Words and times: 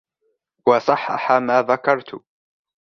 وَصَحَّحَ 0.67 1.31
مَا 1.39 1.61
ذَكَرْتُ 1.61 2.19